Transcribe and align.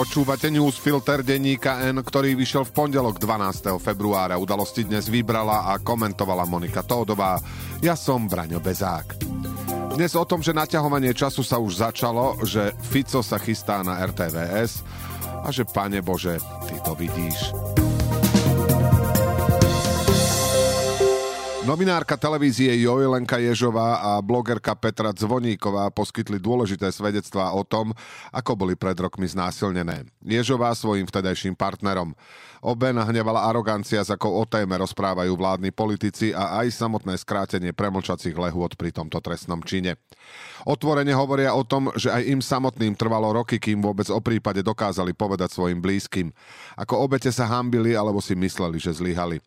Počúvate 0.00 0.48
newsfilter 0.48 1.20
denníka 1.20 1.84
N, 1.92 2.00
ktorý 2.00 2.32
vyšiel 2.32 2.64
v 2.64 2.72
pondelok 2.72 3.20
12. 3.20 3.76
februára. 3.76 4.40
Udalosti 4.40 4.88
dnes 4.88 5.12
vybrala 5.12 5.68
a 5.68 5.76
komentovala 5.76 6.48
Monika 6.48 6.80
Tódová. 6.80 7.36
Ja 7.84 7.92
som 8.00 8.24
Braňo 8.24 8.64
Bezák. 8.64 9.20
Dnes 9.92 10.16
o 10.16 10.24
tom, 10.24 10.40
že 10.40 10.56
naťahovanie 10.56 11.12
času 11.12 11.44
sa 11.44 11.60
už 11.60 11.84
začalo, 11.84 12.40
že 12.48 12.72
Fico 12.80 13.20
sa 13.20 13.36
chystá 13.36 13.84
na 13.84 14.00
RTVS 14.00 14.80
a 15.44 15.52
že, 15.52 15.68
pane 15.68 16.00
Bože, 16.00 16.40
ty 16.64 16.80
to 16.80 16.96
vidíš. 16.96 17.52
Novinárka 21.60 22.16
televízie 22.16 22.72
Jojelenka 22.80 23.36
Ježová 23.36 24.00
a 24.00 24.16
blogerka 24.24 24.72
Petra 24.72 25.12
Zvoníková 25.12 25.92
poskytli 25.92 26.40
dôležité 26.40 26.88
svedectvá 26.88 27.52
o 27.52 27.60
tom, 27.68 27.92
ako 28.32 28.64
boli 28.64 28.72
pred 28.72 28.96
rokmi 28.96 29.28
znásilnené. 29.28 30.08
Ježová 30.24 30.72
svojim 30.72 31.04
vtedajším 31.04 31.52
partnerom. 31.52 32.16
Obe 32.64 32.96
nahnevala 32.96 33.44
arogancia, 33.44 34.00
s 34.00 34.08
akou 34.08 34.40
o 34.40 34.44
téme 34.48 34.72
rozprávajú 34.80 35.36
vládni 35.36 35.68
politici 35.68 36.32
a 36.32 36.64
aj 36.64 36.80
samotné 36.80 37.20
skrátenie 37.20 37.76
premlčacích 37.76 38.40
lehôd 38.40 38.80
pri 38.80 38.96
tomto 38.96 39.20
trestnom 39.20 39.60
čine. 39.60 40.00
Otvorene 40.64 41.12
hovoria 41.12 41.52
o 41.52 41.60
tom, 41.60 41.92
že 41.92 42.08
aj 42.08 42.24
im 42.24 42.40
samotným 42.40 42.96
trvalo 42.96 43.36
roky, 43.36 43.60
kým 43.60 43.84
vôbec 43.84 44.08
o 44.08 44.20
prípade 44.24 44.64
dokázali 44.64 45.12
povedať 45.12 45.52
svojim 45.52 45.84
blízkym. 45.84 46.32
Ako 46.80 47.04
obete 47.04 47.28
sa 47.28 47.44
hambili 47.44 47.92
alebo 47.92 48.24
si 48.24 48.32
mysleli, 48.32 48.80
že 48.80 48.96
zlyhali. 48.96 49.44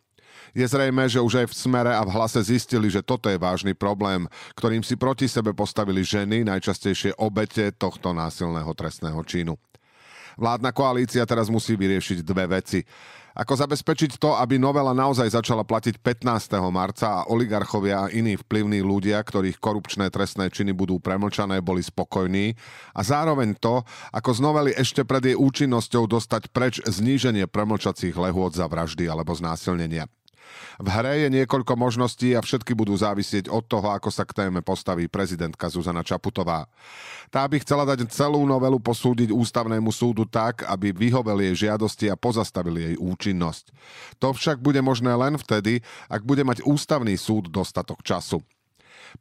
Je 0.54 0.66
zrejme, 0.66 1.06
že 1.10 1.18
už 1.18 1.44
aj 1.44 1.46
v 1.50 1.58
smere 1.58 1.92
a 1.92 2.02
v 2.06 2.14
hlase 2.14 2.40
zistili, 2.44 2.86
že 2.86 3.02
toto 3.02 3.26
je 3.26 3.38
vážny 3.40 3.74
problém, 3.74 4.26
ktorým 4.54 4.86
si 4.86 4.94
proti 4.94 5.26
sebe 5.26 5.50
postavili 5.50 6.06
ženy, 6.06 6.46
najčastejšie 6.46 7.18
obete 7.18 7.74
tohto 7.74 8.14
násilného 8.14 8.70
trestného 8.74 9.18
činu. 9.26 9.58
Vládna 10.34 10.74
koalícia 10.74 11.22
teraz 11.26 11.46
musí 11.46 11.78
vyriešiť 11.78 12.26
dve 12.26 12.50
veci. 12.50 12.82
Ako 13.34 13.58
zabezpečiť 13.58 14.22
to, 14.22 14.38
aby 14.38 14.62
novela 14.62 14.94
naozaj 14.94 15.34
začala 15.34 15.66
platiť 15.66 15.98
15. 15.98 16.54
marca 16.70 17.22
a 17.22 17.26
oligarchovia 17.26 18.06
a 18.06 18.10
iní 18.14 18.38
vplyvní 18.38 18.78
ľudia, 18.78 19.18
ktorých 19.18 19.58
korupčné 19.58 20.06
trestné 20.06 20.46
činy 20.54 20.70
budú 20.70 21.02
premlčané, 21.02 21.58
boli 21.58 21.82
spokojní 21.82 22.54
a 22.94 23.00
zároveň 23.02 23.58
to, 23.58 23.82
ako 24.14 24.30
z 24.30 24.40
novely 24.42 24.70
ešte 24.78 25.02
pred 25.02 25.34
jej 25.34 25.34
účinnosťou 25.34 26.06
dostať 26.06 26.42
preč 26.54 26.78
zníženie 26.86 27.50
premlčacích 27.50 28.14
lehôd 28.14 28.54
za 28.54 28.70
vraždy 28.70 29.10
alebo 29.10 29.34
znásilnenia. 29.34 30.06
V 30.82 30.88
hre 30.90 31.26
je 31.26 31.28
niekoľko 31.30 31.78
možností 31.78 32.34
a 32.34 32.42
všetky 32.42 32.74
budú 32.74 32.98
závisieť 32.98 33.46
od 33.46 33.62
toho, 33.66 33.94
ako 33.94 34.10
sa 34.10 34.26
k 34.26 34.34
téme 34.34 34.58
postaví 34.58 35.06
prezidentka 35.06 35.70
Zuzana 35.70 36.02
Čaputová. 36.02 36.66
Tá 37.30 37.46
by 37.46 37.62
chcela 37.62 37.86
dať 37.86 38.10
celú 38.10 38.42
novelu 38.42 38.82
posúdiť 38.82 39.30
ústavnému 39.30 39.90
súdu 39.94 40.26
tak, 40.26 40.66
aby 40.66 40.90
vyhovel 40.90 41.46
jej 41.46 41.70
žiadosti 41.70 42.10
a 42.10 42.18
pozastavil 42.18 42.74
jej 42.74 42.94
účinnosť. 42.98 43.70
To 44.18 44.34
však 44.34 44.58
bude 44.58 44.82
možné 44.82 45.14
len 45.14 45.38
vtedy, 45.38 45.78
ak 46.10 46.26
bude 46.26 46.42
mať 46.42 46.66
ústavný 46.66 47.14
súd 47.14 47.50
dostatok 47.54 48.02
času. 48.02 48.42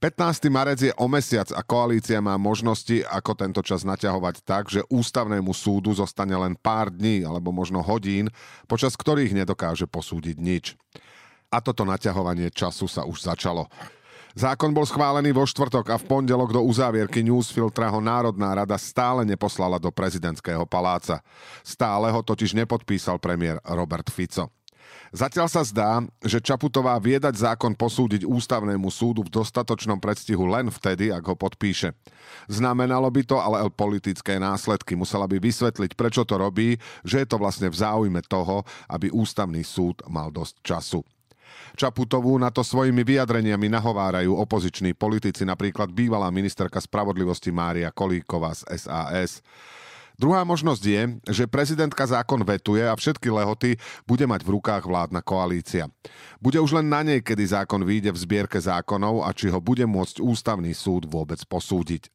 15. 0.01 0.49
marec 0.49 0.81
je 0.81 0.93
o 0.97 1.05
mesiac 1.05 1.53
a 1.53 1.61
koalícia 1.61 2.17
má 2.17 2.33
možnosti, 2.33 3.05
ako 3.05 3.37
tento 3.37 3.61
čas 3.61 3.85
naťahovať 3.85 4.41
tak, 4.41 4.73
že 4.73 4.81
ústavnému 4.89 5.53
súdu 5.53 5.93
zostane 5.93 6.33
len 6.33 6.57
pár 6.57 6.89
dní 6.89 7.21
alebo 7.21 7.53
možno 7.53 7.85
hodín, 7.85 8.33
počas 8.65 8.97
ktorých 8.97 9.37
nedokáže 9.37 9.85
posúdiť 9.85 10.37
nič 10.41 10.73
a 11.53 11.61
toto 11.61 11.85
naťahovanie 11.85 12.49
času 12.49 12.89
sa 12.89 13.05
už 13.05 13.21
začalo. 13.21 13.69
Zákon 14.33 14.73
bol 14.73 14.81
schválený 14.89 15.29
vo 15.29 15.45
štvrtok 15.45 15.93
a 15.93 16.01
v 16.01 16.09
pondelok 16.09 16.57
do 16.57 16.65
uzávierky 16.65 17.21
newsfiltra 17.21 17.93
ho 17.93 18.01
Národná 18.01 18.57
rada 18.57 18.73
stále 18.81 19.21
neposlala 19.29 19.77
do 19.77 19.93
prezidentského 19.93 20.65
paláca. 20.65 21.21
Stále 21.61 22.09
ho 22.09 22.25
totiž 22.25 22.57
nepodpísal 22.57 23.21
premiér 23.21 23.61
Robert 23.61 24.09
Fico. 24.09 24.49
Zatiaľ 25.13 25.45
sa 25.45 25.61
zdá, 25.61 26.01
že 26.25 26.41
Čaputová 26.41 26.97
viedať 26.97 27.37
zákon 27.37 27.77
posúdiť 27.77 28.25
ústavnému 28.25 28.89
súdu 28.89 29.21
v 29.21 29.29
dostatočnom 29.29 30.01
predstihu 30.01 30.49
len 30.49 30.73
vtedy, 30.73 31.13
ak 31.13 31.21
ho 31.29 31.35
podpíše. 31.37 31.93
Znamenalo 32.49 33.05
by 33.13 33.21
to 33.21 33.37
ale 33.37 33.69
politické 33.69 34.41
následky. 34.41 34.97
Musela 34.97 35.29
by 35.29 35.37
vysvetliť, 35.37 35.93
prečo 35.93 36.25
to 36.25 36.41
robí, 36.41 36.81
že 37.05 37.21
je 37.21 37.27
to 37.29 37.37
vlastne 37.37 37.69
v 37.69 37.77
záujme 37.77 38.25
toho, 38.25 38.65
aby 38.89 39.13
ústavný 39.13 39.61
súd 39.61 40.01
mal 40.09 40.33
dosť 40.33 40.55
času. 40.65 41.05
Čaputovú 41.73 42.37
na 42.37 42.53
to 42.53 42.61
svojimi 42.61 43.01
vyjadreniami 43.01 43.67
nahovárajú 43.69 44.37
opoziční 44.37 44.93
politici, 44.93 45.41
napríklad 45.45 45.89
bývalá 45.89 46.29
ministerka 46.29 46.77
spravodlivosti 46.77 47.49
Mária 47.49 47.89
Kolíková 47.89 48.53
z 48.53 48.61
SAS. 48.77 49.41
Druhá 50.13 50.45
možnosť 50.45 50.83
je, 50.85 51.01
že 51.33 51.49
prezidentka 51.49 52.05
zákon 52.05 52.37
vetuje 52.45 52.85
a 52.85 52.93
všetky 52.93 53.33
lehoty 53.33 53.81
bude 54.05 54.29
mať 54.29 54.45
v 54.45 54.53
rukách 54.61 54.85
vládna 54.85 55.25
koalícia. 55.25 55.89
Bude 56.37 56.61
už 56.61 56.77
len 56.77 56.85
na 56.85 57.01
nej, 57.01 57.25
kedy 57.25 57.49
zákon 57.49 57.81
vyjde 57.81 58.13
v 58.13 58.21
zbierke 58.21 58.61
zákonov 58.61 59.25
a 59.25 59.33
či 59.33 59.49
ho 59.49 59.57
bude 59.57 59.89
môcť 59.89 60.21
ústavný 60.21 60.69
súd 60.77 61.09
vôbec 61.09 61.41
posúdiť. 61.49 62.13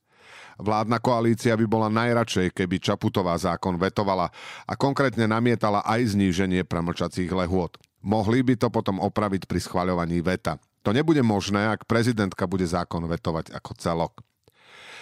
Vládna 0.59 0.99
koalícia 0.99 1.55
by 1.55 1.67
bola 1.71 1.87
najradšej, 1.91 2.51
keby 2.51 2.83
Čaputová 2.83 3.39
zákon 3.39 3.79
vetovala 3.79 4.31
a 4.67 4.73
konkrétne 4.75 5.27
namietala 5.31 5.83
aj 5.87 6.19
zníženie 6.19 6.67
premlčacích 6.67 7.31
lehôd. 7.31 7.79
Mohli 8.03 8.47
by 8.47 8.55
to 8.61 8.69
potom 8.71 9.03
opraviť 9.03 9.51
pri 9.51 9.59
schvaľovaní 9.59 10.23
veta. 10.23 10.59
To 10.87 10.95
nebude 10.95 11.21
možné, 11.21 11.69
ak 11.69 11.85
prezidentka 11.85 12.47
bude 12.47 12.65
zákon 12.65 13.03
vetovať 13.05 13.53
ako 13.53 13.73
celok. 13.77 14.15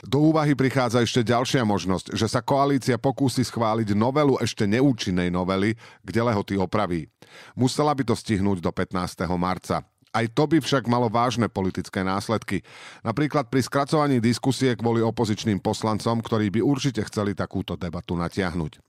Do 0.05 0.29
úvahy 0.29 0.53
prichádza 0.53 1.01
ešte 1.01 1.25
ďalšia 1.25 1.65
možnosť, 1.65 2.13
že 2.13 2.29
sa 2.29 2.45
koalícia 2.45 3.01
pokúsi 3.01 3.41
schváliť 3.41 3.97
novelu 3.97 4.37
ešte 4.45 4.69
neúčinnej 4.69 5.33
novely, 5.33 5.73
kde 6.05 6.21
lehoty 6.21 6.61
opraví. 6.61 7.09
Musela 7.57 7.97
by 7.97 8.05
to 8.05 8.13
stihnúť 8.13 8.61
do 8.61 8.69
15. 8.69 9.25
marca. 9.41 9.81
Aj 10.13 10.25
to 10.33 10.45
by 10.49 10.61
však 10.61 10.89
malo 10.89 11.13
vážne 11.13 11.49
politické 11.49 12.01
následky. 12.01 12.65
Napríklad 13.05 13.53
pri 13.53 13.61
skracovaní 13.65 14.17
diskusie 14.21 14.73
kvôli 14.73 15.05
opozičným 15.05 15.61
poslancom, 15.61 16.25
ktorí 16.25 16.49
by 16.57 16.61
určite 16.65 17.05
chceli 17.09 17.37
takúto 17.37 17.77
debatu 17.77 18.17
natiahnuť. 18.17 18.81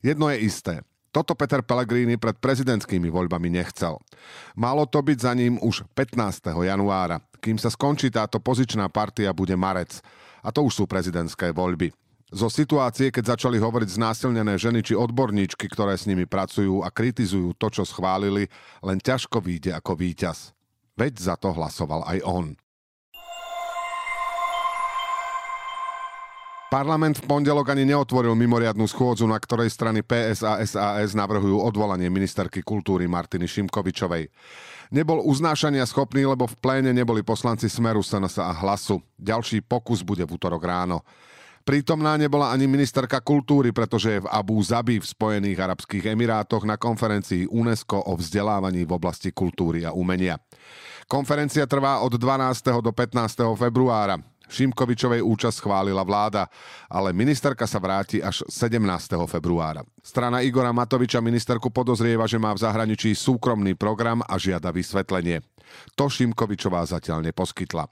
Jedno 0.00 0.32
je 0.32 0.38
isté. 0.40 0.74
Toto 1.10 1.34
Peter 1.34 1.58
Pellegrini 1.58 2.14
pred 2.14 2.38
prezidentskými 2.38 3.10
voľbami 3.10 3.50
nechcel. 3.50 3.98
Malo 4.54 4.86
to 4.86 5.02
byť 5.02 5.18
za 5.18 5.32
ním 5.34 5.58
už 5.58 5.82
15. 5.98 6.54
januára. 6.54 7.18
Kým 7.42 7.58
sa 7.58 7.66
skončí 7.66 8.14
táto 8.14 8.38
pozičná 8.38 8.86
partia, 8.86 9.34
bude 9.34 9.58
marec. 9.58 9.98
A 10.38 10.54
to 10.54 10.62
už 10.62 10.72
sú 10.78 10.84
prezidentské 10.86 11.50
voľby. 11.50 11.90
Zo 12.30 12.46
situácie, 12.46 13.10
keď 13.10 13.34
začali 13.34 13.58
hovoriť 13.58 13.98
znásilnené 13.98 14.54
ženy 14.54 14.86
či 14.86 14.94
odborníčky, 14.94 15.66
ktoré 15.66 15.98
s 15.98 16.06
nimi 16.06 16.30
pracujú 16.30 16.86
a 16.86 16.88
kritizujú 16.94 17.58
to, 17.58 17.66
čo 17.74 17.82
schválili, 17.82 18.46
len 18.86 19.02
ťažko 19.02 19.42
vyjde 19.42 19.74
ako 19.74 19.98
víťaz. 19.98 20.54
Veď 20.94 21.18
za 21.18 21.34
to 21.34 21.50
hlasoval 21.50 22.06
aj 22.06 22.22
on. 22.22 22.54
Parlament 26.70 27.18
v 27.18 27.26
pondelok 27.26 27.74
ani 27.74 27.82
neotvoril 27.82 28.38
mimoriadnú 28.38 28.86
schôdzu, 28.86 29.26
na 29.26 29.42
ktorej 29.42 29.74
strany 29.74 30.06
PS 30.06 30.46
a 30.46 30.62
SAS 30.62 31.18
navrhujú 31.18 31.58
odvolanie 31.58 32.06
ministerky 32.06 32.62
kultúry 32.62 33.10
Martiny 33.10 33.50
Šimkovičovej. 33.50 34.30
Nebol 34.94 35.18
uznášania 35.26 35.82
schopný, 35.82 36.22
lebo 36.22 36.46
v 36.46 36.54
pléne 36.62 36.94
neboli 36.94 37.26
poslanci 37.26 37.66
Smeru, 37.66 38.06
Senasa 38.06 38.46
a 38.46 38.54
Hlasu. 38.54 39.02
Ďalší 39.18 39.66
pokus 39.66 40.06
bude 40.06 40.22
v 40.22 40.38
útorok 40.38 40.62
ráno. 40.62 41.02
Prítomná 41.66 42.14
nebola 42.14 42.54
ani 42.54 42.70
ministerka 42.70 43.18
kultúry, 43.18 43.74
pretože 43.74 44.14
je 44.14 44.22
v 44.22 44.30
Abu 44.30 44.62
Zabi 44.62 45.02
v 45.02 45.10
Spojených 45.10 45.58
Arabských 45.58 46.06
Emirátoch 46.14 46.62
na 46.62 46.78
konferencii 46.78 47.50
UNESCO 47.50 47.98
o 48.06 48.14
vzdelávaní 48.14 48.86
v 48.86 48.94
oblasti 48.94 49.34
kultúry 49.34 49.82
a 49.82 49.90
umenia. 49.90 50.38
Konferencia 51.10 51.66
trvá 51.66 51.98
od 51.98 52.14
12. 52.14 52.78
do 52.78 52.94
15. 52.94 53.58
februára. 53.58 54.22
Šimkovičovej 54.50 55.22
účasť 55.22 55.62
schválila 55.62 56.02
vláda, 56.02 56.50
ale 56.90 57.14
ministerka 57.14 57.64
sa 57.64 57.78
vráti 57.78 58.18
až 58.18 58.42
17. 58.50 58.76
februára. 59.30 59.86
Strana 60.02 60.42
Igora 60.42 60.74
Matoviča 60.74 61.22
ministerku 61.22 61.70
podozrieva, 61.70 62.26
že 62.26 62.42
má 62.42 62.50
v 62.50 62.62
zahraničí 62.66 63.14
súkromný 63.14 63.78
program 63.78 64.20
a 64.26 64.34
žiada 64.36 64.74
vysvetlenie. 64.74 65.40
To 65.94 66.10
Šimkovičová 66.10 66.82
zatiaľ 66.82 67.22
neposkytla. 67.30 67.86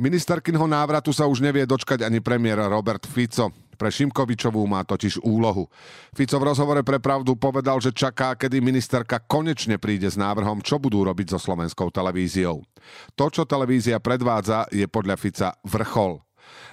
Ministerkinho 0.00 0.64
návratu 0.64 1.12
sa 1.12 1.28
už 1.28 1.44
nevie 1.44 1.68
dočkať 1.68 2.08
ani 2.08 2.24
premiér 2.24 2.64
Robert 2.72 3.04
Fico. 3.04 3.69
Pre 3.80 3.88
Šimkovičovú 3.88 4.60
má 4.68 4.84
totiž 4.84 5.24
úlohu. 5.24 5.72
Fico 6.12 6.36
v 6.36 6.52
rozhovore 6.52 6.84
pre 6.84 7.00
pravdu 7.00 7.32
povedal, 7.32 7.80
že 7.80 7.96
čaká, 7.96 8.36
kedy 8.36 8.60
ministerka 8.60 9.16
konečne 9.24 9.80
príde 9.80 10.04
s 10.04 10.20
návrhom, 10.20 10.60
čo 10.60 10.76
budú 10.76 11.00
robiť 11.00 11.32
so 11.32 11.40
slovenskou 11.40 11.88
televíziou. 11.88 12.60
To, 13.16 13.32
čo 13.32 13.48
televízia 13.48 13.96
predvádza, 13.96 14.68
je 14.68 14.84
podľa 14.84 15.16
Fica 15.16 15.48
vrchol. 15.64 16.20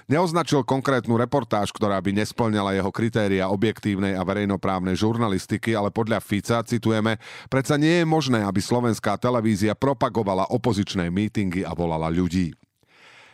Neoznačil 0.08 0.68
konkrétnu 0.68 1.16
reportáž, 1.16 1.72
ktorá 1.72 1.96
by 2.00 2.12
nesplňala 2.12 2.76
jeho 2.76 2.92
kritéria 2.92 3.48
objektívnej 3.48 4.16
a 4.16 4.24
verejnoprávnej 4.24 4.96
žurnalistiky, 4.96 5.72
ale 5.72 5.88
podľa 5.88 6.20
Fica, 6.20 6.60
citujeme, 6.60 7.16
predsa 7.48 7.80
nie 7.80 8.04
je 8.04 8.06
možné, 8.08 8.44
aby 8.44 8.60
slovenská 8.60 9.16
televízia 9.16 9.72
propagovala 9.72 10.48
opozičné 10.52 11.08
mítingy 11.08 11.64
a 11.64 11.72
volala 11.72 12.12
ľudí. 12.12 12.52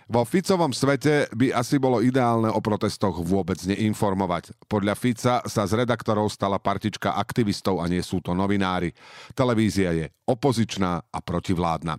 Vo 0.04 0.20
Ficovom 0.28 0.76
svete 0.76 1.32
by 1.32 1.56
asi 1.56 1.80
bolo 1.80 2.04
ideálne 2.04 2.52
o 2.52 2.60
protestoch 2.60 3.24
vôbec 3.24 3.56
neinformovať. 3.64 4.52
Podľa 4.68 4.94
Fica 5.00 5.40
sa 5.48 5.62
z 5.64 5.80
redaktorov 5.80 6.28
stala 6.28 6.60
partička 6.60 7.16
aktivistov 7.16 7.80
a 7.80 7.88
nie 7.88 8.04
sú 8.04 8.20
to 8.20 8.36
novinári. 8.36 8.92
Televízia 9.32 9.96
je 9.96 10.12
opozičná 10.28 11.08
a 11.08 11.18
protivládna. 11.24 11.96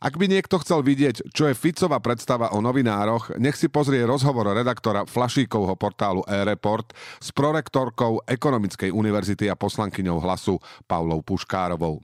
Ak 0.00 0.16
by 0.16 0.32
niekto 0.32 0.56
chcel 0.64 0.80
vidieť, 0.80 1.28
čo 1.28 1.44
je 1.44 1.58
Ficová 1.58 2.00
predstava 2.00 2.56
o 2.56 2.64
novinároch, 2.64 3.36
nech 3.36 3.52
si 3.52 3.68
pozrie 3.68 4.00
rozhovor 4.00 4.48
redaktora 4.48 5.04
Flašíkovho 5.04 5.76
portálu 5.76 6.24
e-report 6.24 6.96
s 7.20 7.28
prorektorkou 7.36 8.24
Ekonomickej 8.24 8.96
univerzity 8.96 9.52
a 9.52 9.60
poslankyňou 9.60 10.24
hlasu 10.24 10.56
Paulou 10.88 11.20
Puškárovou. 11.20 12.00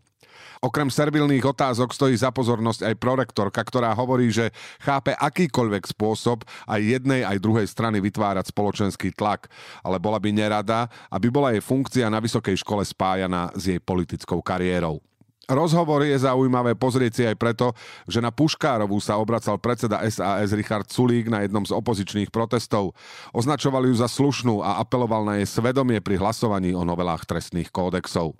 Okrem 0.65 0.89
servilných 0.89 1.45
otázok 1.45 1.93
stojí 1.93 2.17
za 2.17 2.33
pozornosť 2.33 2.93
aj 2.93 2.95
prorektorka, 2.97 3.61
ktorá 3.61 3.93
hovorí, 3.93 4.33
že 4.33 4.53
chápe 4.81 5.13
akýkoľvek 5.17 5.85
spôsob 5.93 6.43
aj 6.67 6.81
jednej, 6.81 7.23
aj 7.23 7.43
druhej 7.43 7.69
strany 7.69 8.01
vytvárať 8.01 8.51
spoločenský 8.51 9.13
tlak, 9.15 9.53
ale 9.85 10.01
bola 10.01 10.17
by 10.17 10.31
nerada, 10.33 10.89
aby 11.13 11.29
bola 11.29 11.53
jej 11.53 11.63
funkcia 11.63 12.09
na 12.09 12.19
vysokej 12.19 12.61
škole 12.61 12.83
spájaná 12.85 13.53
s 13.53 13.69
jej 13.71 13.81
politickou 13.83 14.41
kariérou. 14.41 15.03
Rozhovor 15.47 16.03
je 16.03 16.19
zaujímavé 16.19 16.75
pozrieť 16.75 17.13
si 17.15 17.23
aj 17.23 17.39
preto, 17.39 17.71
že 18.11 18.19
na 18.19 18.35
Puškárovú 18.35 18.99
sa 18.99 19.15
obracal 19.15 19.63
predseda 19.63 20.03
SAS 20.11 20.51
Richard 20.51 20.91
Sulík 20.91 21.31
na 21.31 21.47
jednom 21.47 21.63
z 21.63 21.71
opozičných 21.71 22.35
protestov. 22.35 22.99
Označoval 23.31 23.87
ju 23.87 23.95
za 23.95 24.11
slušnú 24.11 24.59
a 24.59 24.83
apeloval 24.83 25.23
na 25.23 25.39
jej 25.39 25.47
svedomie 25.47 26.03
pri 26.03 26.19
hlasovaní 26.19 26.75
o 26.75 26.83
novelách 26.83 27.31
trestných 27.31 27.71
kódexov. 27.71 28.35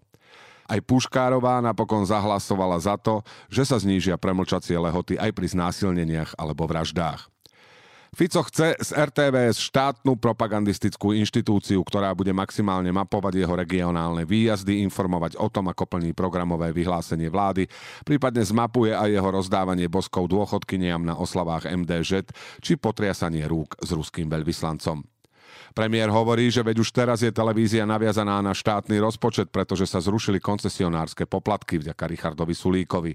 Aj 0.67 0.83
Puškárová 0.83 1.63
napokon 1.63 2.03
zahlasovala 2.03 2.77
za 2.83 2.99
to, 2.99 3.23
že 3.47 3.63
sa 3.63 3.79
znížia 3.79 4.19
premlčacie 4.19 4.75
lehoty 4.75 5.15
aj 5.15 5.31
pri 5.31 5.47
znásilneniach 5.51 6.35
alebo 6.35 6.67
vraždách. 6.67 7.31
Fico 8.17 8.41
chce 8.49 8.81
z 8.81 8.91
RTVS 8.97 9.61
štátnu 9.61 10.17
propagandistickú 10.17 11.13
inštitúciu, 11.13 11.85
ktorá 11.85 12.17
bude 12.17 12.33
maximálne 12.33 12.89
mapovať 12.89 13.45
jeho 13.45 13.53
regionálne 13.53 14.25
výjazdy, 14.25 14.81
informovať 14.89 15.37
o 15.37 15.53
tom, 15.53 15.69
ako 15.69 15.85
plní 15.85 16.17
programové 16.17 16.73
vyhlásenie 16.73 17.29
vlády, 17.29 17.69
prípadne 18.09 18.41
zmapuje 18.41 18.97
aj 18.97 19.13
jeho 19.13 19.29
rozdávanie 19.29 19.93
boskov 19.93 20.33
dôchodkyniam 20.33 21.05
na 21.05 21.13
oslavách 21.13 21.69
MDŽ 21.69 22.25
či 22.65 22.81
potriasanie 22.81 23.45
rúk 23.45 23.77
s 23.85 23.93
ruským 23.93 24.33
veľvyslancom. 24.33 25.05
Premiér 25.77 26.09
hovorí, 26.09 26.49
že 26.49 26.65
veď 26.65 26.81
už 26.81 26.89
teraz 26.89 27.21
je 27.21 27.29
televízia 27.29 27.85
naviazaná 27.85 28.41
na 28.41 28.57
štátny 28.57 28.97
rozpočet, 28.97 29.53
pretože 29.53 29.85
sa 29.85 30.01
zrušili 30.01 30.41
koncesionárske 30.41 31.29
poplatky 31.29 31.77
vďaka 31.77 32.09
Richardovi 32.09 32.57
Sulíkovi. 32.57 33.13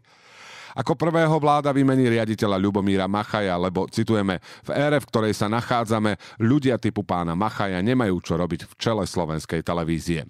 Ako 0.78 0.94
prvého 0.94 1.34
vláda 1.42 1.74
vymení 1.74 2.06
riaditeľa 2.08 2.62
Ľubomíra 2.62 3.10
Machaja, 3.10 3.58
lebo 3.58 3.90
citujeme, 3.90 4.38
v 4.62 4.70
ére, 4.78 5.02
v 5.02 5.10
ktorej 5.10 5.34
sa 5.34 5.50
nachádzame, 5.50 6.16
ľudia 6.38 6.78
typu 6.78 7.02
pána 7.02 7.34
Machaja 7.34 7.82
nemajú 7.82 8.22
čo 8.22 8.38
robiť 8.38 8.70
v 8.70 8.74
čele 8.78 9.04
slovenskej 9.10 9.66
televízie. 9.66 10.30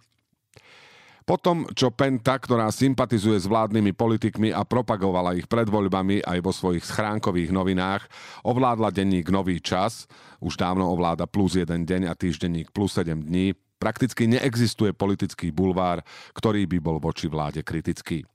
Potom, 1.21 1.69
čo 1.77 1.93
Penta, 1.93 2.41
ktorá 2.41 2.67
sympatizuje 2.73 3.37
s 3.37 3.45
vládnymi 3.45 3.93
politikmi 3.93 4.49
a 4.49 4.65
propagovala 4.65 5.37
ich 5.37 5.45
pred 5.45 5.69
voľbami 5.69 6.25
aj 6.25 6.39
vo 6.41 6.49
svojich 6.49 6.81
schránkových 6.81 7.53
novinách, 7.53 8.09
ovládla 8.41 8.89
denník 8.89 9.29
Nový 9.29 9.61
čas, 9.61 10.09
už 10.41 10.57
dávno 10.57 10.89
ovláda 10.89 11.29
plus 11.29 11.53
jeden 11.53 11.85
deň 11.85 12.09
a 12.09 12.17
týždenník 12.17 12.73
plus 12.73 12.97
7 12.97 13.21
dní, 13.21 13.53
prakticky 13.77 14.25
neexistuje 14.25 14.97
politický 14.97 15.53
bulvár, 15.53 16.01
ktorý 16.33 16.65
by 16.65 16.77
bol 16.81 16.97
voči 16.97 17.29
vláde 17.29 17.61
kritický. 17.61 18.25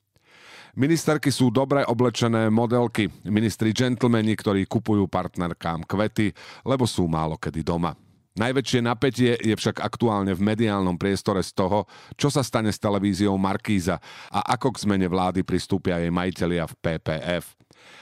Ministerky 0.76 1.32
sú 1.32 1.48
dobre 1.48 1.80
oblečené 1.88 2.52
modelky, 2.52 3.08
ministri 3.24 3.72
džentlmeni, 3.72 4.36
ktorí 4.36 4.68
kupujú 4.68 5.08
partnerkám 5.08 5.88
kvety, 5.88 6.36
lebo 6.68 6.84
sú 6.84 7.08
málo 7.08 7.40
kedy 7.40 7.64
doma. 7.64 7.96
Najväčšie 8.36 8.80
napätie 8.84 9.32
je 9.40 9.56
však 9.56 9.80
aktuálne 9.80 10.36
v 10.36 10.44
mediálnom 10.44 11.00
priestore 11.00 11.40
z 11.40 11.56
toho, 11.56 11.88
čo 12.20 12.28
sa 12.28 12.44
stane 12.44 12.68
s 12.68 12.76
televíziou 12.76 13.32
Markíza 13.40 13.96
a 14.28 14.52
ako 14.52 14.76
k 14.76 14.84
zmene 14.84 15.08
vlády 15.08 15.40
pristúpia 15.40 15.96
jej 15.96 16.12
majiteľia 16.12 16.68
v 16.68 16.74
PPF. 16.76 17.56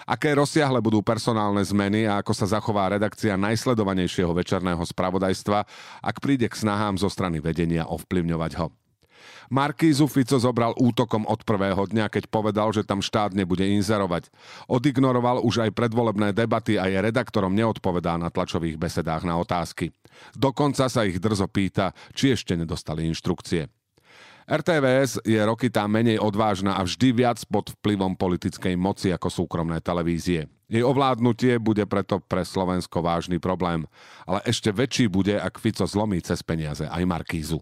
Aké 0.05 0.35
rozsiahle 0.35 0.83
budú 0.83 1.01
personálne 1.01 1.63
zmeny 1.63 2.11
a 2.11 2.21
ako 2.21 2.33
sa 2.35 2.51
zachová 2.51 2.91
redakcia 2.91 3.39
najsledovanejšieho 3.39 4.35
večerného 4.35 4.83
spravodajstva, 4.83 5.65
ak 6.03 6.17
príde 6.19 6.51
k 6.51 6.59
snahám 6.59 6.99
zo 6.99 7.07
strany 7.07 7.39
vedenia 7.41 7.87
ovplyvňovať 7.89 8.53
ho. 8.59 8.69
Markízu 9.53 10.09
Fico 10.09 10.41
zobral 10.41 10.73
útokom 10.77 11.29
od 11.29 11.45
prvého 11.45 11.85
dňa, 11.85 12.09
keď 12.09 12.29
povedal, 12.33 12.73
že 12.73 12.87
tam 12.87 13.05
štát 13.05 13.37
nebude 13.37 13.65
inzerovať. 13.65 14.33
Odignoroval 14.67 15.45
už 15.45 15.69
aj 15.69 15.77
predvolebné 15.77 16.33
debaty 16.33 16.81
a 16.81 16.89
je 16.89 16.99
redaktorom 16.99 17.53
neodpovedá 17.53 18.17
na 18.17 18.33
tlačových 18.33 18.81
besedách 18.81 19.23
na 19.29 19.37
otázky. 19.39 19.93
Dokonca 20.35 20.89
sa 20.89 21.07
ich 21.07 21.21
drzo 21.21 21.47
pýta, 21.51 21.93
či 22.17 22.33
ešte 22.35 22.55
nedostali 22.55 23.05
inštrukcie. 23.09 23.69
RTVS 24.45 25.25
je 25.25 25.41
roky 25.41 25.73
tá 25.73 25.89
menej 25.89 26.21
odvážna 26.21 26.77
a 26.77 26.85
vždy 26.85 27.17
viac 27.17 27.41
pod 27.49 27.73
vplyvom 27.81 28.13
politickej 28.13 28.77
moci 28.77 29.09
ako 29.09 29.33
súkromné 29.33 29.81
televízie. 29.81 30.53
Jej 30.69 30.85
ovládnutie 30.85 31.57
bude 31.57 31.89
preto 31.89 32.21
pre 32.21 32.45
Slovensko 32.45 33.01
vážny 33.01 33.41
problém. 33.41 33.89
Ale 34.29 34.45
ešte 34.45 34.69
väčší 34.69 35.09
bude, 35.09 35.37
ak 35.41 35.57
Fico 35.57 35.89
zlomí 35.89 36.21
cez 36.21 36.45
peniaze 36.45 36.85
aj 36.85 37.05
Markízu. 37.09 37.61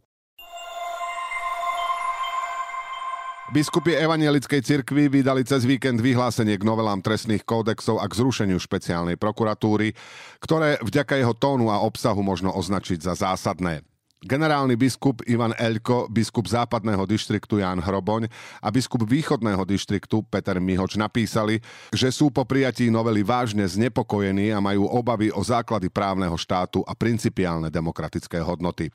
Biskupy 3.52 3.92
Evangelickej 4.00 4.64
cirkvi 4.64 5.12
vydali 5.12 5.44
cez 5.44 5.68
víkend 5.68 6.00
vyhlásenie 6.00 6.56
k 6.56 6.64
novelám 6.64 7.04
trestných 7.04 7.44
kódexov 7.44 8.00
a 8.00 8.08
k 8.08 8.16
zrušeniu 8.16 8.56
špeciálnej 8.56 9.20
prokuratúry, 9.20 9.92
ktoré 10.40 10.80
vďaka 10.80 11.20
jeho 11.20 11.36
tónu 11.36 11.68
a 11.68 11.84
obsahu 11.84 12.24
možno 12.24 12.48
označiť 12.48 13.04
za 13.04 13.12
zásadné. 13.12 13.84
Generálny 14.24 14.80
biskup 14.80 15.20
Ivan 15.28 15.52
Elko, 15.60 16.08
biskup 16.08 16.48
západného 16.48 17.04
dištriktu 17.04 17.60
Jan 17.60 17.84
Hroboň 17.84 18.32
a 18.64 18.72
biskup 18.72 19.04
východného 19.04 19.68
dištriktu 19.68 20.24
Peter 20.32 20.56
Mihoč 20.56 20.96
napísali, 20.96 21.60
že 21.92 22.08
sú 22.08 22.32
po 22.32 22.48
prijatí 22.48 22.88
novely 22.88 23.20
vážne 23.20 23.68
znepokojení 23.68 24.48
a 24.56 24.64
majú 24.64 24.88
obavy 24.88 25.28
o 25.28 25.44
základy 25.44 25.92
právneho 25.92 26.40
štátu 26.40 26.80
a 26.88 26.96
principiálne 26.96 27.68
demokratické 27.68 28.40
hodnoty. 28.40 28.88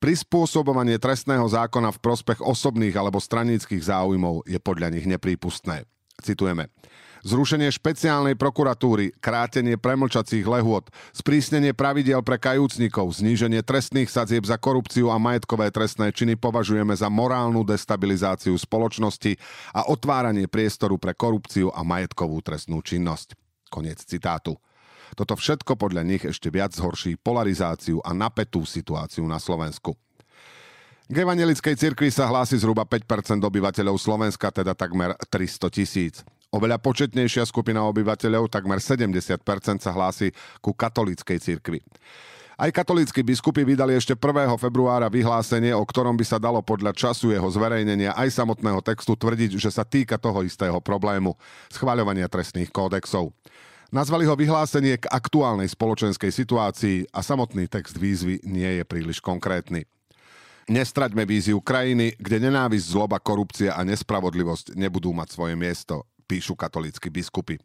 Prispôsobovanie 0.00 0.96
trestného 0.96 1.44
zákona 1.44 1.92
v 1.92 2.00
prospech 2.00 2.40
osobných 2.40 2.96
alebo 2.96 3.20
stranických 3.20 3.84
záujmov 3.84 4.48
je 4.48 4.56
podľa 4.56 4.96
nich 4.96 5.04
neprípustné. 5.04 5.84
Citujeme. 6.24 6.72
Zrušenie 7.20 7.68
špeciálnej 7.68 8.32
prokuratúry, 8.32 9.12
krátenie 9.20 9.76
premlčacích 9.76 10.40
lehôd, 10.40 10.88
sprísnenie 11.12 11.76
pravidel 11.76 12.24
pre 12.24 12.40
kajúcnikov, 12.40 13.12
zníženie 13.12 13.60
trestných 13.60 14.08
sadzieb 14.08 14.48
za 14.48 14.56
korupciu 14.56 15.12
a 15.12 15.20
majetkové 15.20 15.68
trestné 15.68 16.16
činy 16.16 16.40
považujeme 16.40 16.96
za 16.96 17.12
morálnu 17.12 17.60
destabilizáciu 17.60 18.56
spoločnosti 18.56 19.36
a 19.76 19.92
otváranie 19.92 20.48
priestoru 20.48 20.96
pre 20.96 21.12
korupciu 21.12 21.68
a 21.76 21.84
majetkovú 21.84 22.40
trestnú 22.40 22.80
činnosť. 22.80 23.36
Koniec 23.68 24.00
citátu. 24.00 24.56
Toto 25.18 25.34
všetko 25.34 25.74
podľa 25.74 26.02
nich 26.06 26.22
ešte 26.22 26.50
viac 26.50 26.74
zhorší 26.74 27.18
polarizáciu 27.18 27.98
a 28.04 28.14
napätú 28.14 28.62
situáciu 28.62 29.26
na 29.26 29.42
Slovensku. 29.42 29.94
K 31.10 31.16
evangelickej 31.26 31.74
cirkvi 31.74 32.06
sa 32.14 32.30
hlási 32.30 32.54
zhruba 32.54 32.86
5% 32.86 33.42
obyvateľov 33.42 33.98
Slovenska, 33.98 34.54
teda 34.54 34.78
takmer 34.78 35.18
300 35.26 35.66
tisíc. 35.74 36.22
Oveľa 36.54 36.78
početnejšia 36.78 37.42
skupina 37.50 37.82
obyvateľov, 37.90 38.46
takmer 38.46 38.78
70% 38.78 39.42
sa 39.82 39.90
hlási 39.90 40.30
ku 40.62 40.70
katolíckej 40.70 41.38
cirkvi. 41.42 41.82
Aj 42.60 42.68
katolícky 42.68 43.24
biskupy 43.24 43.64
vydali 43.64 43.96
ešte 43.96 44.12
1. 44.12 44.52
februára 44.60 45.08
vyhlásenie, 45.08 45.72
o 45.72 45.80
ktorom 45.80 46.12
by 46.12 46.22
sa 46.28 46.36
dalo 46.36 46.60
podľa 46.60 46.92
času 46.92 47.32
jeho 47.32 47.48
zverejnenia 47.48 48.12
aj 48.14 48.36
samotného 48.36 48.84
textu 48.84 49.16
tvrdiť, 49.16 49.56
že 49.56 49.72
sa 49.72 49.80
týka 49.80 50.20
toho 50.20 50.44
istého 50.44 50.76
problému 50.76 51.34
schváľovania 51.72 52.28
trestných 52.28 52.68
kódexov. 52.68 53.32
Nazvali 53.90 54.22
ho 54.22 54.38
vyhlásenie 54.38 55.02
k 55.02 55.10
aktuálnej 55.10 55.66
spoločenskej 55.66 56.30
situácii 56.30 57.10
a 57.10 57.26
samotný 57.26 57.66
text 57.66 57.98
výzvy 57.98 58.38
nie 58.46 58.78
je 58.78 58.84
príliš 58.86 59.18
konkrétny. 59.18 59.82
Nestraďme 60.70 61.26
víziu 61.26 61.58
krajiny, 61.58 62.14
kde 62.14 62.46
nenávisť, 62.46 62.86
zloba, 62.86 63.18
korupcia 63.18 63.74
a 63.74 63.82
nespravodlivosť 63.82 64.78
nebudú 64.78 65.10
mať 65.10 65.34
svoje 65.34 65.58
miesto, 65.58 66.06
píšu 66.30 66.54
katolícky 66.54 67.10
biskupy. 67.10 67.58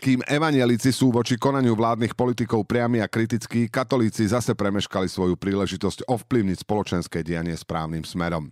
Kým 0.00 0.24
evanielici 0.24 0.88
sú 0.88 1.12
voči 1.12 1.36
konaniu 1.36 1.76
vládnych 1.76 2.16
politikov 2.16 2.64
priami 2.64 3.04
a 3.04 3.08
kritickí, 3.08 3.68
katolíci 3.68 4.24
zase 4.24 4.56
premeškali 4.56 5.12
svoju 5.12 5.36
príležitosť 5.36 6.08
ovplyvniť 6.08 6.64
spoločenské 6.64 7.20
dianie 7.20 7.52
správnym 7.52 8.04
smerom. 8.08 8.48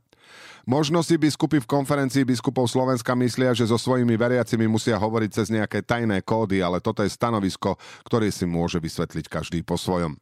Možno 0.63 1.03
si 1.03 1.19
biskupy 1.19 1.59
v 1.59 1.67
konferencii 1.67 2.23
biskupov 2.23 2.71
Slovenska 2.71 3.19
myslia, 3.19 3.51
že 3.51 3.67
so 3.67 3.75
svojimi 3.75 4.15
veriacimi 4.15 4.71
musia 4.71 4.95
hovoriť 4.95 5.31
cez 5.35 5.47
nejaké 5.51 5.83
tajné 5.83 6.23
kódy, 6.23 6.63
ale 6.63 6.79
toto 6.79 7.03
je 7.03 7.11
stanovisko, 7.11 7.75
ktoré 8.07 8.31
si 8.31 8.47
môže 8.47 8.79
vysvetliť 8.79 9.27
každý 9.27 9.67
po 9.67 9.75
svojom. 9.75 10.15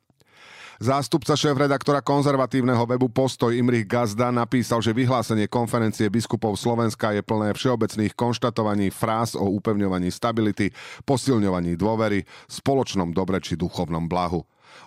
Zástupca 0.81 1.37
šéf-redaktora 1.37 2.00
konzervatívneho 2.00 2.88
webu 2.88 3.12
Postoj 3.12 3.52
Imrich 3.52 3.85
Gazda 3.85 4.33
napísal, 4.33 4.81
že 4.81 4.97
vyhlásenie 4.97 5.45
konferencie 5.45 6.09
biskupov 6.09 6.57
Slovenska 6.57 7.12
je 7.12 7.21
plné 7.21 7.52
všeobecných 7.52 8.17
konštatovaní 8.17 8.88
fráz 8.88 9.37
o 9.37 9.45
upevňovaní 9.61 10.09
stability, 10.09 10.73
posilňovaní 11.05 11.76
dôvery, 11.76 12.25
spoločnom 12.49 13.12
dobre 13.12 13.45
či 13.45 13.61
duchovnom 13.61 14.09
blahu. 14.09 14.40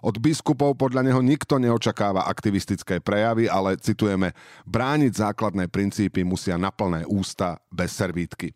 Od 0.04 0.16
biskupov 0.20 0.76
podľa 0.76 1.08
neho 1.08 1.22
nikto 1.24 1.60
neočakáva 1.60 2.28
aktivistické 2.28 3.00
prejavy, 3.00 3.48
ale 3.48 3.80
citujeme, 3.80 4.36
brániť 4.68 5.14
základné 5.16 5.72
princípy 5.72 6.28
musia 6.28 6.60
na 6.60 6.74
plné 6.74 7.08
ústa 7.08 7.62
bez 7.72 7.96
servítky. 7.96 8.52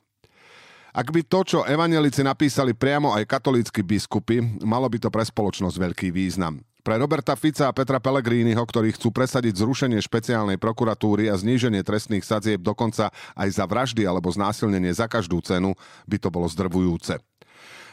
Ak 0.97 1.13
by 1.13 1.21
to, 1.29 1.39
čo 1.45 1.59
evanelici 1.61 2.25
napísali 2.25 2.73
priamo 2.73 3.13
aj 3.13 3.29
katolícky 3.29 3.85
biskupy, 3.85 4.41
malo 4.65 4.89
by 4.89 4.97
to 4.97 5.13
pre 5.13 5.21
spoločnosť 5.21 5.77
veľký 5.77 6.09
význam. 6.09 6.57
Pre 6.81 6.95
Roberta 6.95 7.35
Fica 7.35 7.67
a 7.67 7.75
Petra 7.75 7.99
Pellegriniho, 7.99 8.63
ktorí 8.63 8.95
chcú 8.95 9.11
presadiť 9.11 9.59
zrušenie 9.59 9.99
špeciálnej 9.99 10.55
prokuratúry 10.55 11.27
a 11.27 11.35
zníženie 11.35 11.83
trestných 11.83 12.23
sadzieb 12.23 12.63
dokonca 12.63 13.11
aj 13.35 13.49
za 13.59 13.67
vraždy 13.67 14.07
alebo 14.07 14.31
znásilnenie 14.31 14.95
za 14.95 15.05
každú 15.05 15.43
cenu, 15.43 15.75
by 16.07 16.17
to 16.17 16.31
bolo 16.31 16.47
zdrvujúce. 16.47 17.19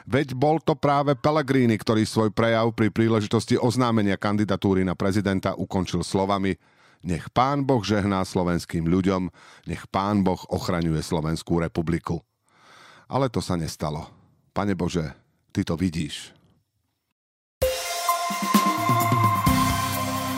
Veď 0.05 0.37
bol 0.37 0.61
to 0.61 0.77
práve 0.77 1.17
Pellegrini, 1.17 1.81
ktorý 1.81 2.05
svoj 2.05 2.29
prejav 2.29 2.77
pri 2.77 2.93
príležitosti 2.93 3.57
oznámenia 3.57 4.21
kandidatúry 4.21 4.85
na 4.85 4.93
prezidenta 4.93 5.57
ukončil 5.57 6.05
slovami 6.05 6.61
Nech 7.05 7.29
pán 7.29 7.69
Boh 7.69 7.85
žehná 7.85 8.25
slovenským 8.25 8.89
ľuďom, 8.89 9.29
nech 9.69 9.85
pán 9.93 10.25
Boh 10.25 10.41
ochraňuje 10.49 11.05
Slovenskú 11.05 11.61
republiku. 11.61 12.25
Ale 13.05 13.29
to 13.29 13.45
sa 13.45 13.61
nestalo. 13.61 14.09
Pane 14.57 14.73
Bože, 14.73 15.13
ty 15.53 15.61
to 15.61 15.77
vidíš. 15.77 16.33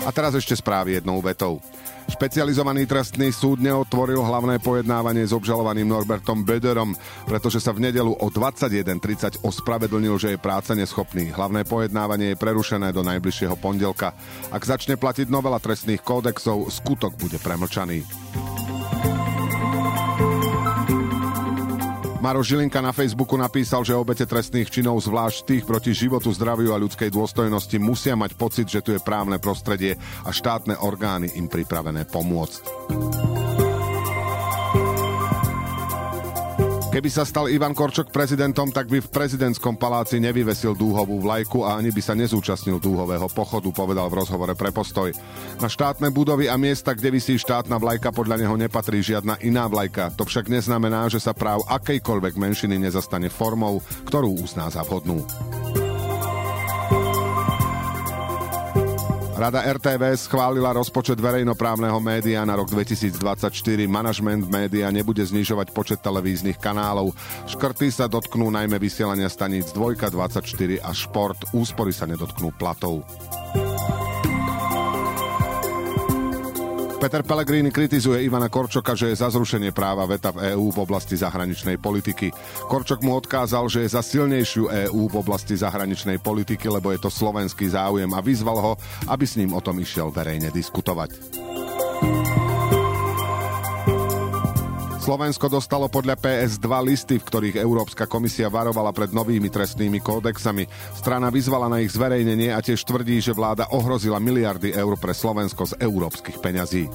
A 0.02 0.10
teraz 0.10 0.34
ešte 0.34 0.58
správy 0.58 0.98
jednou 0.98 1.22
vetou. 1.22 1.62
Špecializovaný 2.06 2.86
trestný 2.86 3.34
súd 3.34 3.58
neotvoril 3.58 4.22
hlavné 4.22 4.62
pojednávanie 4.62 5.26
s 5.26 5.34
obžalovaným 5.34 5.90
Norbertom 5.90 6.46
Böderom, 6.46 6.94
pretože 7.26 7.58
sa 7.58 7.74
v 7.74 7.90
nedelu 7.90 8.14
o 8.14 8.26
21.30 8.30 9.42
ospravedlnil, 9.42 10.14
že 10.14 10.34
je 10.34 10.38
práca 10.38 10.78
neschopný. 10.78 11.34
Hlavné 11.34 11.66
pojednávanie 11.66 12.32
je 12.34 12.40
prerušené 12.40 12.94
do 12.94 13.02
najbližšieho 13.02 13.58
pondelka. 13.58 14.14
Ak 14.54 14.62
začne 14.62 14.94
platiť 14.94 15.26
novela 15.26 15.58
trestných 15.58 16.00
kódexov, 16.00 16.70
skutok 16.70 17.18
bude 17.18 17.42
premlčaný. 17.42 18.06
Maro 22.26 22.42
Žilinka 22.42 22.82
na 22.82 22.90
Facebooku 22.90 23.38
napísal, 23.38 23.86
že 23.86 23.94
obete 23.94 24.26
trestných 24.26 24.66
činov, 24.66 24.98
zvlášť 24.98 25.46
tých 25.46 25.62
proti 25.62 25.94
životu, 25.94 26.34
zdraviu 26.34 26.74
a 26.74 26.82
ľudskej 26.82 27.06
dôstojnosti, 27.14 27.78
musia 27.78 28.18
mať 28.18 28.34
pocit, 28.34 28.66
že 28.66 28.82
tu 28.82 28.90
je 28.90 28.98
právne 28.98 29.38
prostredie 29.38 29.94
a 30.26 30.34
štátne 30.34 30.74
orgány 30.82 31.30
im 31.38 31.46
pripravené 31.46 32.02
pomôcť. 32.10 32.62
Keby 36.96 37.12
sa 37.12 37.28
stal 37.28 37.52
Ivan 37.52 37.76
Korčok 37.76 38.08
prezidentom, 38.08 38.72
tak 38.72 38.88
by 38.88 39.04
v 39.04 39.12
prezidentskom 39.12 39.76
paláci 39.76 40.16
nevyvesil 40.16 40.72
dúhovú 40.72 41.20
vlajku 41.20 41.60
a 41.60 41.76
ani 41.76 41.92
by 41.92 42.00
sa 42.00 42.16
nezúčastnil 42.16 42.80
dúhového 42.80 43.28
pochodu, 43.28 43.68
povedal 43.68 44.08
v 44.08 44.24
rozhovore 44.24 44.56
pre 44.56 44.72
postoj. 44.72 45.12
Na 45.60 45.68
štátne 45.68 46.08
budovy 46.08 46.48
a 46.48 46.56
miesta, 46.56 46.96
kde 46.96 47.12
vysí 47.12 47.36
štátna 47.36 47.76
vlajka, 47.76 48.16
podľa 48.16 48.40
neho 48.40 48.56
nepatrí 48.56 49.04
žiadna 49.04 49.36
iná 49.44 49.68
vlajka. 49.68 50.16
To 50.16 50.24
však 50.24 50.48
neznamená, 50.48 51.12
že 51.12 51.20
sa 51.20 51.36
práv 51.36 51.68
akejkoľvek 51.68 52.32
menšiny 52.40 52.80
nezastane 52.80 53.28
formou, 53.28 53.84
ktorú 54.08 54.32
uzná 54.40 54.72
za 54.72 54.80
vhodnú. 54.80 55.20
Rada 59.36 59.60
RTV 59.60 60.16
schválila 60.16 60.72
rozpočet 60.72 61.20
verejnoprávneho 61.20 62.00
média 62.00 62.40
na 62.48 62.56
rok 62.56 62.72
2024. 62.72 63.52
Manažment 63.84 64.48
média 64.48 64.88
nebude 64.88 65.20
znižovať 65.20 65.76
počet 65.76 66.00
televíznych 66.00 66.56
kanálov. 66.56 67.12
Škrty 67.44 67.92
sa 67.92 68.08
dotknú 68.08 68.48
najmä 68.48 68.80
vysielania 68.80 69.28
staníc 69.28 69.76
2, 69.76 70.08
24 70.08 70.80
a 70.80 70.90
šport. 70.96 71.52
Úspory 71.52 71.92
sa 71.92 72.08
nedotknú 72.08 72.48
platov. 72.56 73.04
Peter 77.06 77.22
Pellegrini 77.22 77.70
kritizuje 77.70 78.26
Ivana 78.26 78.50
Korčoka, 78.50 78.98
že 78.98 79.14
je 79.14 79.22
za 79.22 79.30
zrušenie 79.30 79.70
práva 79.70 80.02
veta 80.10 80.34
v 80.34 80.58
EÚ 80.58 80.74
v 80.74 80.82
oblasti 80.82 81.14
zahraničnej 81.14 81.78
politiky. 81.78 82.34
Korčok 82.66 83.06
mu 83.06 83.14
odkázal, 83.14 83.70
že 83.70 83.86
je 83.86 83.94
za 83.94 84.02
silnejšiu 84.02 84.90
EÚ 84.90 85.14
v 85.14 85.14
oblasti 85.14 85.54
zahraničnej 85.54 86.18
politiky, 86.18 86.66
lebo 86.66 86.90
je 86.90 86.98
to 86.98 87.06
slovenský 87.06 87.70
záujem 87.70 88.10
a 88.10 88.18
vyzval 88.18 88.58
ho, 88.58 88.72
aby 89.06 89.22
s 89.22 89.38
ním 89.38 89.54
o 89.54 89.62
tom 89.62 89.78
išiel 89.78 90.10
verejne 90.10 90.50
diskutovať. 90.50 91.14
Slovensko 95.06 95.46
dostalo 95.46 95.86
podľa 95.86 96.18
PS2 96.18 96.66
listy, 96.82 97.22
v 97.22 97.28
ktorých 97.30 97.62
Európska 97.62 98.10
komisia 98.10 98.50
varovala 98.50 98.90
pred 98.90 99.14
novými 99.14 99.46
trestnými 99.46 100.02
kódexami. 100.02 100.66
Strana 100.98 101.30
vyzvala 101.30 101.70
na 101.70 101.78
ich 101.78 101.94
zverejnenie 101.94 102.50
a 102.50 102.58
tiež 102.58 102.82
tvrdí, 102.82 103.22
že 103.22 103.30
vláda 103.30 103.70
ohrozila 103.70 104.18
miliardy 104.18 104.74
eur 104.74 104.98
pre 104.98 105.14
Slovensko 105.14 105.62
z 105.70 105.78
európskych 105.78 106.42
peňazí. 106.42 106.90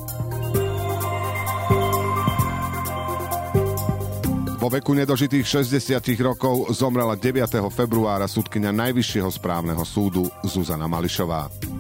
Vo 4.60 4.68
veku 4.68 4.92
nedožitých 4.92 5.64
60 5.64 6.04
rokov 6.20 6.68
zomrela 6.76 7.16
9. 7.16 7.48
februára 7.72 8.28
súdkynia 8.28 8.76
Najvyššieho 8.76 9.32
správneho 9.32 9.88
súdu 9.88 10.28
Zuzana 10.44 10.92
Mališová. 10.92 11.71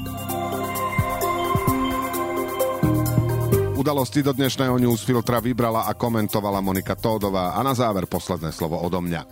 Udalosti 3.81 4.21
do 4.21 4.29
dnešného 4.29 4.77
newsfiltra 4.77 5.41
vybrala 5.41 5.89
a 5.89 5.97
komentovala 5.97 6.61
Monika 6.61 6.93
Tódová 6.93 7.57
a 7.57 7.65
na 7.65 7.73
záver 7.73 8.05
posledné 8.05 8.53
slovo 8.53 8.77
odo 8.77 9.01
mňa. 9.01 9.25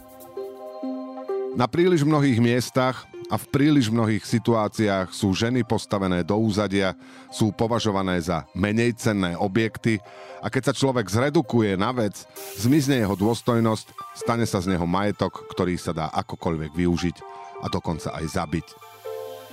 Na 1.53 1.69
príliš 1.69 2.01
mnohých 2.01 2.41
miestach 2.41 3.05
a 3.29 3.37
v 3.37 3.45
príliš 3.53 3.93
mnohých 3.93 4.25
situáciách 4.25 5.13
sú 5.13 5.37
ženy 5.37 5.61
postavené 5.61 6.25
do 6.25 6.33
úzadia, 6.33 6.97
sú 7.29 7.53
považované 7.53 8.17
za 8.25 8.49
menej 8.57 8.97
cenné 8.97 9.37
objekty 9.37 10.01
a 10.41 10.49
keď 10.49 10.73
sa 10.73 10.77
človek 10.81 11.05
zredukuje 11.05 11.77
na 11.77 11.93
vec, 11.93 12.17
zmizne 12.57 13.05
jeho 13.05 13.13
dôstojnosť, 13.13 14.17
stane 14.17 14.49
sa 14.49 14.65
z 14.65 14.73
neho 14.73 14.89
majetok, 14.89 15.45
ktorý 15.53 15.77
sa 15.77 15.93
dá 15.93 16.09
akokoľvek 16.09 16.73
využiť 16.73 17.17
a 17.61 17.69
dokonca 17.69 18.17
aj 18.17 18.25
zabiť. 18.33 18.88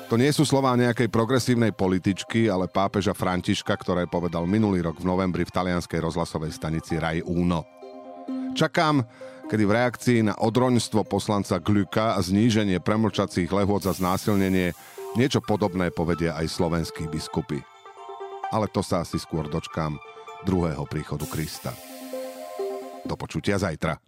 To 0.07 0.15
nie 0.15 0.31
sú 0.31 0.47
slová 0.47 0.79
nejakej 0.79 1.11
progresívnej 1.11 1.75
političky, 1.75 2.47
ale 2.47 2.71
pápeža 2.71 3.11
Františka, 3.11 3.75
ktoré 3.75 4.07
povedal 4.07 4.47
minulý 4.47 4.87
rok 4.87 5.03
v 5.03 5.09
novembri 5.11 5.43
v 5.43 5.51
talianskej 5.51 5.99
rozhlasovej 5.99 6.55
stanici 6.55 6.95
Raj 6.95 7.27
Uno. 7.27 7.67
Čakám, 8.55 9.03
kedy 9.51 9.67
v 9.67 9.75
reakcii 9.75 10.19
na 10.31 10.39
odroňstvo 10.39 11.03
poslanca 11.11 11.59
Gluka 11.59 12.15
a 12.15 12.23
zníženie 12.23 12.79
premlčacích 12.79 13.51
lehôd 13.51 13.83
za 13.83 13.99
znásilnenie 13.99 14.79
niečo 15.19 15.43
podobné 15.43 15.91
povedia 15.91 16.39
aj 16.39 16.55
slovenskí 16.55 17.11
biskupy. 17.11 17.59
Ale 18.55 18.71
to 18.71 18.87
sa 18.87 19.03
asi 19.03 19.19
skôr 19.19 19.51
dočkám 19.51 19.99
druhého 20.47 20.87
príchodu 20.87 21.27
Krista. 21.27 21.75
Do 23.03 23.19
počutia 23.19 23.59
zajtra. 23.59 24.06